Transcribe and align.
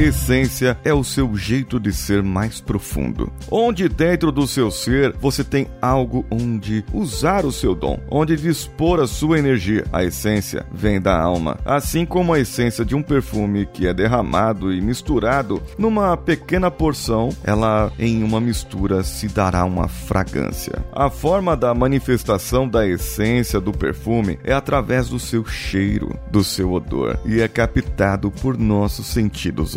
Essência 0.00 0.78
é 0.82 0.94
o 0.94 1.04
seu 1.04 1.36
jeito 1.36 1.78
de 1.78 1.92
ser 1.92 2.22
mais 2.22 2.58
profundo. 2.58 3.30
Onde 3.50 3.86
dentro 3.86 4.32
do 4.32 4.46
seu 4.46 4.70
ser 4.70 5.14
você 5.20 5.44
tem 5.44 5.66
algo 5.82 6.24
onde 6.30 6.82
usar 6.90 7.44
o 7.44 7.52
seu 7.52 7.74
dom, 7.74 8.00
onde 8.10 8.34
dispor 8.34 8.98
a 8.98 9.06
sua 9.06 9.38
energia. 9.38 9.84
A 9.92 10.02
essência 10.02 10.64
vem 10.72 10.98
da 10.98 11.20
alma, 11.20 11.58
assim 11.66 12.06
como 12.06 12.32
a 12.32 12.40
essência 12.40 12.82
de 12.82 12.96
um 12.96 13.02
perfume 13.02 13.66
que 13.66 13.86
é 13.86 13.92
derramado 13.92 14.72
e 14.72 14.80
misturado 14.80 15.62
numa 15.76 16.16
pequena 16.16 16.70
porção, 16.70 17.28
ela 17.44 17.92
em 17.98 18.22
uma 18.22 18.40
mistura 18.40 19.02
se 19.02 19.28
dará 19.28 19.66
uma 19.66 19.86
fragrância. 19.86 20.82
A 20.94 21.10
forma 21.10 21.54
da 21.54 21.74
manifestação 21.74 22.66
da 22.66 22.88
essência 22.88 23.60
do 23.60 23.70
perfume 23.70 24.38
é 24.44 24.54
através 24.54 25.10
do 25.10 25.18
seu 25.18 25.44
cheiro, 25.44 26.18
do 26.30 26.42
seu 26.42 26.72
odor 26.72 27.20
e 27.26 27.42
é 27.42 27.48
captado 27.48 28.30
por 28.30 28.56
nossos 28.56 29.06
sentidos 29.06 29.76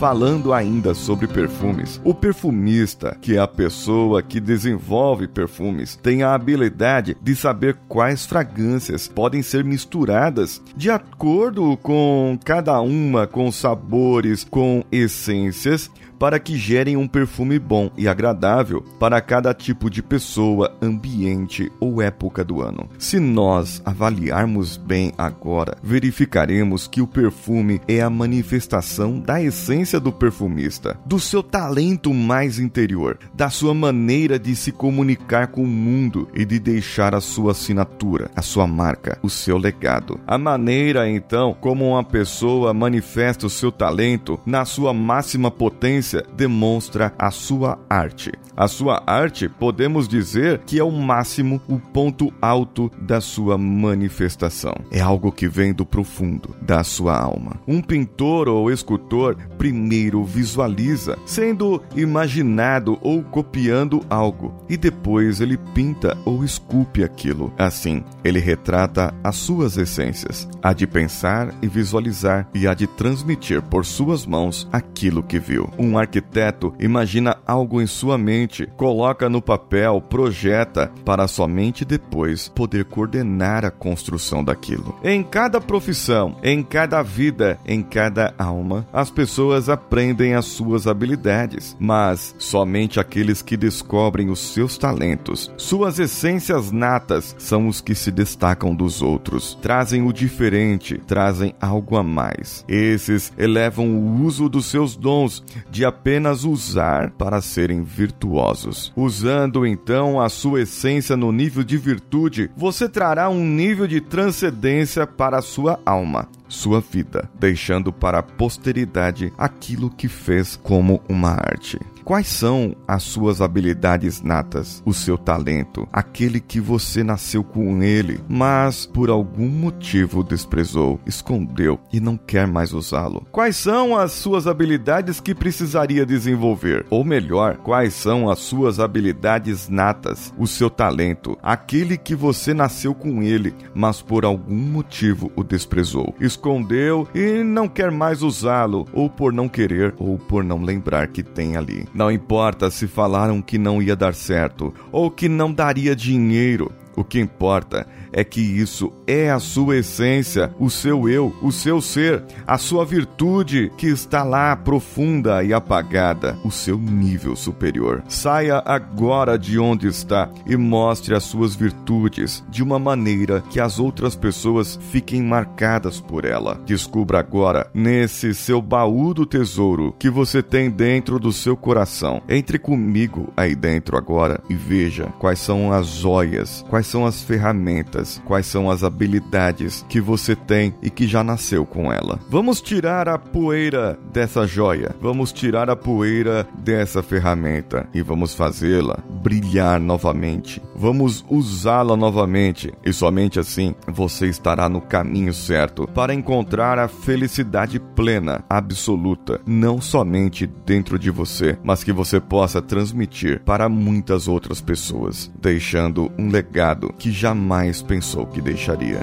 Falando 0.00 0.54
ainda 0.54 0.94
sobre 0.94 1.26
perfumes, 1.26 2.00
o 2.02 2.14
perfumista, 2.14 3.14
que 3.20 3.36
é 3.36 3.38
a 3.38 3.46
pessoa 3.46 4.22
que 4.22 4.40
desenvolve 4.40 5.28
perfumes, 5.28 5.94
tem 5.94 6.22
a 6.22 6.32
habilidade 6.32 7.14
de 7.20 7.36
saber 7.36 7.76
quais 7.86 8.24
fragrâncias 8.24 9.06
podem 9.06 9.42
ser 9.42 9.62
misturadas 9.62 10.62
de 10.74 10.90
acordo 10.90 11.76
com 11.82 12.38
cada 12.42 12.80
uma, 12.80 13.26
com 13.26 13.52
sabores, 13.52 14.42
com 14.42 14.82
essências 14.90 15.90
para 16.20 16.38
que 16.38 16.54
gerem 16.54 16.98
um 16.98 17.08
perfume 17.08 17.58
bom 17.58 17.90
e 17.96 18.06
agradável 18.06 18.84
para 18.98 19.22
cada 19.22 19.54
tipo 19.54 19.88
de 19.88 20.02
pessoa, 20.02 20.76
ambiente 20.82 21.72
ou 21.80 22.02
época 22.02 22.44
do 22.44 22.60
ano. 22.60 22.90
Se 22.98 23.18
nós 23.18 23.80
avaliarmos 23.86 24.76
bem 24.76 25.14
agora, 25.16 25.78
verificaremos 25.82 26.86
que 26.86 27.00
o 27.00 27.06
perfume 27.06 27.80
é 27.88 28.02
a 28.02 28.10
manifestação 28.10 29.18
da 29.18 29.42
essência 29.42 29.98
do 29.98 30.12
perfumista, 30.12 31.00
do 31.06 31.18
seu 31.18 31.42
talento 31.42 32.12
mais 32.12 32.58
interior, 32.58 33.18
da 33.32 33.48
sua 33.48 33.72
maneira 33.72 34.38
de 34.38 34.54
se 34.54 34.70
comunicar 34.70 35.46
com 35.46 35.62
o 35.62 35.66
mundo 35.66 36.28
e 36.34 36.44
de 36.44 36.58
deixar 36.58 37.14
a 37.14 37.20
sua 37.22 37.52
assinatura, 37.52 38.30
a 38.36 38.42
sua 38.42 38.66
marca, 38.66 39.18
o 39.22 39.30
seu 39.30 39.56
legado. 39.56 40.20
A 40.26 40.36
maneira 40.36 41.08
então 41.08 41.56
como 41.58 41.88
uma 41.88 42.04
pessoa 42.04 42.74
manifesta 42.74 43.46
o 43.46 43.50
seu 43.50 43.72
talento 43.72 44.38
na 44.44 44.66
sua 44.66 44.92
máxima 44.92 45.50
potência 45.50 46.09
demonstra 46.36 47.12
a 47.18 47.30
sua 47.30 47.78
arte. 47.88 48.32
A 48.56 48.68
sua 48.68 49.02
arte, 49.06 49.48
podemos 49.48 50.06
dizer 50.06 50.58
que 50.66 50.78
é 50.78 50.84
o 50.84 50.90
máximo, 50.90 51.60
o 51.66 51.78
ponto 51.78 52.32
alto 52.42 52.90
da 53.00 53.20
sua 53.20 53.56
manifestação. 53.56 54.74
É 54.90 55.00
algo 55.00 55.32
que 55.32 55.48
vem 55.48 55.72
do 55.72 55.86
profundo 55.86 56.54
da 56.60 56.84
sua 56.84 57.18
alma. 57.18 57.56
Um 57.66 57.80
pintor 57.80 58.48
ou 58.48 58.70
escultor 58.70 59.36
primeiro 59.56 60.24
visualiza, 60.24 61.16
sendo 61.24 61.82
imaginado 61.96 62.98
ou 63.00 63.22
copiando 63.22 64.04
algo, 64.10 64.52
e 64.68 64.76
depois 64.76 65.40
ele 65.40 65.56
pinta 65.74 66.18
ou 66.24 66.44
esculpe 66.44 67.02
aquilo. 67.02 67.52
Assim, 67.56 68.04
ele 68.24 68.40
retrata 68.40 69.14
as 69.24 69.36
suas 69.36 69.76
essências, 69.76 70.48
a 70.62 70.72
de 70.72 70.86
pensar 70.86 71.54
e 71.62 71.66
visualizar 71.66 72.48
e 72.54 72.66
a 72.66 72.74
de 72.74 72.86
transmitir 72.86 73.62
por 73.62 73.86
suas 73.86 74.26
mãos 74.26 74.68
aquilo 74.72 75.22
que 75.22 75.38
viu. 75.38 75.70
Um 75.78 75.96
arquiteto 76.00 76.74
imagina 76.78 77.36
algo 77.46 77.80
em 77.80 77.86
sua 77.86 78.18
mente, 78.18 78.66
coloca 78.76 79.28
no 79.28 79.40
papel, 79.40 80.00
projeta, 80.00 80.90
para 81.04 81.28
somente 81.28 81.84
depois 81.84 82.48
poder 82.48 82.84
coordenar 82.84 83.64
a 83.64 83.70
construção 83.70 84.42
daquilo. 84.42 84.98
Em 85.02 85.22
cada 85.22 85.60
profissão, 85.60 86.36
em 86.42 86.62
cada 86.62 87.02
vida, 87.02 87.58
em 87.66 87.82
cada 87.82 88.34
alma, 88.38 88.86
as 88.92 89.10
pessoas 89.10 89.68
aprendem 89.68 90.34
as 90.34 90.46
suas 90.46 90.86
habilidades, 90.86 91.76
mas 91.78 92.34
somente 92.38 92.98
aqueles 92.98 93.42
que 93.42 93.56
descobrem 93.56 94.30
os 94.30 94.40
seus 94.52 94.76
talentos, 94.76 95.52
suas 95.56 95.98
essências 95.98 96.70
natas, 96.70 97.34
são 97.38 97.68
os 97.68 97.80
que 97.80 97.94
se 97.94 98.10
destacam 98.10 98.74
dos 98.74 99.02
outros, 99.02 99.58
trazem 99.60 100.02
o 100.02 100.12
diferente, 100.12 100.98
trazem 101.06 101.54
algo 101.60 101.96
a 101.96 102.02
mais. 102.02 102.64
Esses 102.68 103.32
elevam 103.38 103.88
o 103.88 104.22
uso 104.22 104.48
dos 104.48 104.66
seus 104.66 104.96
dons 104.96 105.42
de 105.70 105.84
apenas 105.90 106.44
usar 106.44 107.10
para 107.10 107.40
serem 107.42 107.82
virtuosos. 107.82 108.92
Usando 108.96 109.66
então 109.66 110.20
a 110.20 110.28
sua 110.28 110.62
essência 110.62 111.16
no 111.16 111.30
nível 111.30 111.62
de 111.62 111.76
virtude, 111.76 112.50
você 112.56 112.88
trará 112.88 113.28
um 113.28 113.44
nível 113.44 113.86
de 113.86 114.00
transcendência 114.00 115.06
para 115.06 115.38
a 115.38 115.42
sua 115.42 115.78
alma 115.84 116.28
sua 116.50 116.80
vida, 116.80 117.30
deixando 117.38 117.92
para 117.92 118.18
a 118.18 118.22
posteridade 118.22 119.32
aquilo 119.38 119.88
que 119.88 120.08
fez 120.08 120.56
como 120.56 121.00
uma 121.08 121.30
arte. 121.30 121.78
Quais 122.04 122.26
são 122.26 122.74
as 122.88 123.04
suas 123.04 123.40
habilidades 123.40 124.20
natas, 124.20 124.82
o 124.84 124.92
seu 124.92 125.16
talento, 125.16 125.86
aquele 125.92 126.40
que 126.40 126.58
você 126.58 127.04
nasceu 127.04 127.44
com 127.44 127.82
ele, 127.82 128.20
mas 128.28 128.84
por 128.84 129.10
algum 129.10 129.48
motivo 129.48 130.24
desprezou, 130.24 130.98
escondeu 131.06 131.78
e 131.92 132.00
não 132.00 132.16
quer 132.16 132.48
mais 132.48 132.72
usá-lo? 132.72 133.24
Quais 133.30 133.56
são 133.56 133.96
as 133.96 134.12
suas 134.12 134.48
habilidades 134.48 135.20
que 135.20 135.34
precisaria 135.80 136.04
desenvolver? 136.04 136.84
Ou 136.90 137.04
melhor, 137.04 137.56
quais 137.58 137.94
são 137.94 138.28
as 138.28 138.40
suas 138.40 138.78
habilidades 138.78 139.68
natas, 139.68 140.32
o 140.38 140.46
seu 140.46 140.68
talento, 140.68 141.38
aquele 141.42 141.96
que 141.96 142.14
você 142.14 142.52
nasceu 142.52 142.94
com 142.94 143.22
ele, 143.22 143.54
mas 143.74 144.02
por 144.02 144.24
algum 144.24 144.54
motivo 144.54 145.30
o 145.34 145.42
desprezou, 145.42 146.14
escondeu 146.20 147.08
e 147.14 147.42
não 147.42 147.68
quer 147.68 147.90
mais 147.90 148.22
usá-lo, 148.22 148.86
ou 148.92 149.08
por 149.08 149.32
não 149.32 149.48
querer, 149.48 149.94
ou 149.98 150.18
por 150.18 150.44
não 150.44 150.62
lembrar 150.62 151.08
que 151.08 151.22
tem 151.22 151.56
ali? 151.56 151.86
Não 151.94 152.10
importa 152.10 152.70
se 152.70 152.86
falaram 152.86 153.40
que 153.40 153.58
não 153.58 153.82
ia 153.82 153.96
dar 153.96 154.14
certo 154.14 154.74
ou 154.92 155.10
que 155.10 155.28
não 155.28 155.52
daria 155.52 155.96
dinheiro. 155.96 156.70
O 157.00 157.04
que 157.04 157.18
importa 157.18 157.86
é 158.12 158.22
que 158.22 158.42
isso 158.42 158.92
é 159.06 159.30
a 159.30 159.38
sua 159.38 159.78
essência, 159.78 160.54
o 160.58 160.68
seu 160.68 161.08
eu, 161.08 161.34
o 161.40 161.50
seu 161.50 161.80
ser, 161.80 162.22
a 162.46 162.58
sua 162.58 162.84
virtude 162.84 163.72
que 163.78 163.86
está 163.86 164.22
lá 164.22 164.54
profunda 164.54 165.42
e 165.42 165.54
apagada, 165.54 166.38
o 166.44 166.50
seu 166.50 166.76
nível 166.76 167.34
superior. 167.34 168.02
Saia 168.06 168.62
agora 168.66 169.38
de 169.38 169.58
onde 169.58 169.86
está 169.86 170.28
e 170.44 170.58
mostre 170.58 171.14
as 171.14 171.24
suas 171.24 171.54
virtudes 171.54 172.44
de 172.50 172.62
uma 172.62 172.78
maneira 172.78 173.42
que 173.48 173.58
as 173.58 173.78
outras 173.78 174.14
pessoas 174.14 174.78
fiquem 174.90 175.22
marcadas 175.22 176.02
por 176.02 176.26
ela. 176.26 176.60
Descubra 176.66 177.18
agora, 177.18 177.70
nesse 177.72 178.34
seu 178.34 178.60
baú 178.60 179.14
do 179.14 179.24
tesouro 179.24 179.94
que 179.98 180.10
você 180.10 180.42
tem 180.42 180.68
dentro 180.68 181.18
do 181.18 181.32
seu 181.32 181.56
coração. 181.56 182.20
Entre 182.28 182.58
comigo 182.58 183.32
aí 183.34 183.54
dentro 183.54 183.96
agora 183.96 184.38
e 184.50 184.54
veja 184.54 185.06
quais 185.18 185.38
são 185.38 185.72
as 185.72 185.86
joias, 185.86 186.62
quais 186.68 186.89
são 186.90 187.06
as 187.06 187.22
ferramentas 187.22 188.20
quais 188.24 188.46
são 188.46 188.70
as 188.70 188.82
habilidades 188.82 189.84
que 189.88 190.00
você 190.00 190.34
tem 190.34 190.74
e 190.82 190.90
que 190.90 191.06
já 191.06 191.22
nasceu 191.22 191.64
com 191.64 191.92
ela. 191.92 192.18
Vamos 192.28 192.60
tirar 192.60 193.08
a 193.08 193.18
poeira 193.18 193.98
dessa 194.12 194.46
joia, 194.46 194.94
vamos 195.00 195.32
tirar 195.32 195.70
a 195.70 195.76
poeira 195.76 196.46
dessa 196.58 197.02
ferramenta 197.02 197.88
e 197.94 198.02
vamos 198.02 198.34
fazê-la 198.34 198.98
brilhar 199.22 199.80
novamente. 199.80 200.60
Vamos 200.74 201.24
usá-la 201.28 201.96
novamente 201.96 202.72
e 202.84 202.92
somente 202.92 203.38
assim 203.38 203.74
você 203.86 204.26
estará 204.26 204.68
no 204.68 204.80
caminho 204.80 205.34
certo 205.34 205.86
para 205.86 206.14
encontrar 206.14 206.78
a 206.78 206.88
felicidade 206.88 207.78
plena, 207.78 208.44
absoluta, 208.48 209.40
não 209.46 209.80
somente 209.80 210.46
dentro 210.46 210.98
de 210.98 211.10
você, 211.10 211.58
mas 211.62 211.84
que 211.84 211.92
você 211.92 212.18
possa 212.18 212.62
transmitir 212.62 213.42
para 213.44 213.68
muitas 213.68 214.26
outras 214.26 214.60
pessoas, 214.60 215.30
deixando 215.40 216.10
um 216.18 216.30
legado 216.30 216.79
que 216.88 217.12
jamais 217.12 217.82
pensou 217.82 218.26
que 218.26 218.40
deixaria. 218.40 219.00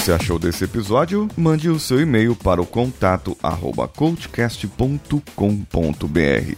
Você 0.00 0.12
achou 0.12 0.38
desse 0.38 0.64
episódio? 0.64 1.28
Mande 1.36 1.68
o 1.68 1.78
seu 1.78 2.00
e-mail 2.00 2.34
para 2.34 2.62
o 2.62 2.64
contato 2.64 3.36
arroba 3.42 3.86
coachcast.com.br 3.86 5.10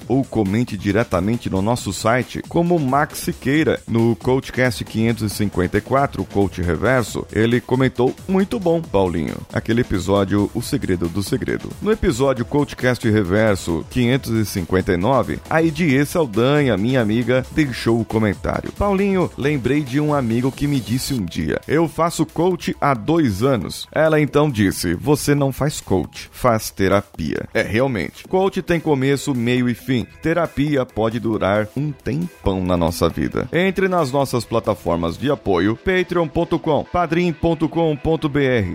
ou 0.07 0.25
comente 0.25 0.77
diretamente 0.77 1.51
no 1.51 1.61
nosso 1.61 1.93
site, 1.93 2.41
como 2.49 2.79
Max 2.79 3.19
Siqueira, 3.19 3.81
no 3.89 4.15
Coachcast 4.15 4.85
554, 4.85 6.25
Coach 6.25 6.63
Reverso. 6.63 7.27
Ele 7.33 7.61
comentou 7.61 8.15
muito 8.29 8.61
bom, 8.61 8.81
Paulinho. 8.81 9.35
Aquele 9.53 9.81
episódio 9.81 10.49
O 10.55 10.63
Segredo 10.63 11.09
do 11.09 11.23
Segredo. 11.23 11.69
No 11.83 11.91
episódio 11.91 12.45
Coachcast 12.45 13.11
Reverso 13.11 13.85
559, 13.91 15.41
a 15.51 15.61
Edie 15.61 16.07
Saldanha, 16.07 16.77
minha 16.77 17.01
amiga, 17.01 17.45
deixou 17.51 18.01
o 18.01 18.05
comentário. 18.05 18.71
Paulinho, 18.71 19.29
lembrei 19.37 19.83
de 19.83 19.99
um 19.99 20.15
amigo 20.15 20.53
que 20.53 20.69
me 20.69 20.79
disse 20.79 21.13
um 21.13 21.25
dia: 21.25 21.61
Eu 21.67 21.89
faço 21.89 22.25
coach 22.25 22.77
há 22.81 22.95
dois 22.95 23.32
anos. 23.41 23.87
Ela 23.93 24.21
então 24.21 24.51
disse: 24.51 24.95
Você 24.95 25.33
não 25.33 25.53
faz 25.53 25.81
coach, 25.81 26.29
faz 26.33 26.71
terapia. 26.71 27.49
É, 27.55 27.63
realmente. 27.63 28.25
Coach 28.25 28.61
tem 28.63 28.81
começo, 28.81 29.33
meio 29.33 29.69
e 29.69 29.75
fim. 29.75 30.05
Terapia 30.21 30.85
pode 30.85 31.21
durar 31.21 31.69
um 31.77 31.93
tempão 31.93 32.65
na 32.65 32.77
nossa 32.77 33.09
vida. 33.09 33.49
Entre 33.53 33.87
nas 33.87 34.11
nossas 34.11 34.45
plataformas 34.45 35.17
de 35.17 35.31
apoio: 35.31 35.77
patreon.com, 35.77 36.85
padrim.com.br, 36.85 37.69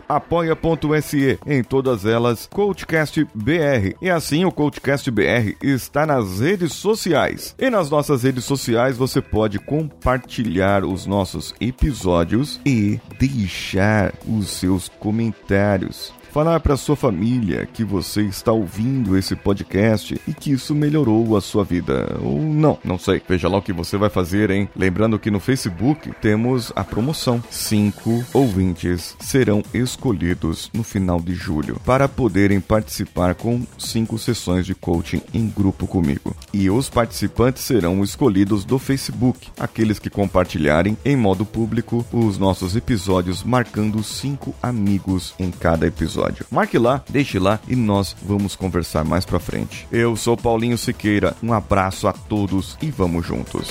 apoia.se. 0.08 1.40
Em 1.46 1.64
todas 1.64 2.06
elas, 2.06 2.48
Coachcast 2.52 3.28
BR. 3.36 3.96
E 4.02 4.10
assim 4.10 4.46
o 4.46 4.52
Coachcast 4.52 5.12
BR 5.12 5.56
está 5.62 6.06
nas 6.06 6.40
redes 6.40 6.74
sociais. 6.74 7.56
E 7.60 7.70
nas 7.70 7.90
nossas 7.90 8.24
redes 8.24 8.46
sociais 8.46 8.98
você 8.98 9.22
pode 9.22 9.60
compartilhar 9.60 10.86
os 10.86 11.06
nossos 11.06 11.54
episódios 11.60 12.60
e 12.66 13.00
deixar 13.20 14.14
os 14.28 14.47
seus 14.50 14.90
comentários 15.00 16.14
falar 16.32 16.60
para 16.60 16.78
sua 16.78 16.96
família 16.96 17.66
que 17.66 17.84
você 17.84 18.22
está 18.24 18.52
ouvindo 18.52 19.18
esse 19.18 19.36
podcast 19.36 20.20
e 20.28 20.34
que 20.34 20.52
isso 20.52 20.76
melhorou 20.76 21.38
a 21.38 21.42
sua 21.42 21.64
vida. 21.64 22.18
Ou 22.22 22.42
não, 22.42 22.78
não 22.84 22.98
sei. 22.98 23.22
Veja 23.28 23.48
lá 23.48 23.58
o 23.58 23.62
que 23.62 23.74
você 23.74 23.98
vai 23.98 24.10
fazer, 24.10 24.50
hein? 24.52 24.70
Lembrando 24.76 25.20
que 25.20 25.32
no 25.32 25.40
Facebook 25.40 26.12
temos 26.22 26.72
a 26.76 26.84
promoção. 26.84 27.42
Cinco 27.50 28.24
ouvintes 28.34 29.16
serão 29.20 29.64
escolhidos 29.74 30.70
no 30.74 30.84
final 30.84 31.20
de 31.20 31.34
julho 31.34 31.80
para 31.86 32.08
poderem 32.08 32.60
participar 32.60 33.36
com 33.36 33.66
cinco 33.78 34.18
sessões 34.18 34.66
de 34.66 34.76
coaching 34.76 35.22
em 35.34 35.48
grupo 35.48 35.88
comigo. 35.88 36.36
E 36.54 36.70
os 36.70 36.90
participantes 36.90 37.64
serão 37.64 38.04
escolhidos 38.04 38.66
do 38.66 38.78
Facebook, 38.78 39.50
aqueles 39.58 40.00
que 40.00 40.10
compartilharem 40.10 40.98
em 41.06 41.16
modo 41.16 41.46
público 41.46 42.06
os 42.12 42.38
nossos 42.38 42.76
episódios, 42.76 43.44
marcando 43.44 44.04
cinco 44.04 44.54
amigos 44.62 45.34
em 45.40 45.52
cada 45.52 45.88
episódio 45.88 46.17
episódio. 46.18 46.46
Marque 46.50 46.78
lá, 46.78 47.04
deixe 47.10 47.38
lá 47.38 47.60
e 47.68 47.76
nós 47.76 48.16
vamos 48.24 48.56
conversar 48.56 49.04
mais 49.04 49.26
pra 49.26 49.40
frente. 49.40 49.88
Eu 49.92 50.16
sou 50.16 50.36
Paulinho 50.36 50.78
Siqueira, 50.78 51.36
um 51.44 51.54
abraço 51.54 52.08
a 52.08 52.14
todos 52.14 52.78
e 52.82 52.90
vamos 52.90 53.26
juntos. 53.26 53.70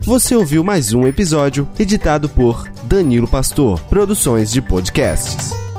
Você 0.00 0.34
ouviu 0.34 0.64
mais 0.64 0.92
um 0.92 1.06
episódio 1.06 1.68
editado 1.78 2.28
por 2.28 2.68
Danilo 2.82 3.28
Pastor, 3.28 3.78
Produções 3.82 4.50
de 4.50 4.60
Podcasts. 4.60 5.69